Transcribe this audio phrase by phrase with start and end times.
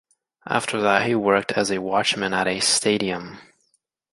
[0.47, 3.37] After that he worked as a watchman at a stadium.